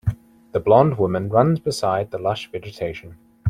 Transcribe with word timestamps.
The 0.51 0.59
blond 0.59 0.97
woman 0.97 1.29
runs 1.29 1.59
beside 1.59 2.09
the 2.09 2.17
lush 2.17 2.51
vegetation. 2.51 3.19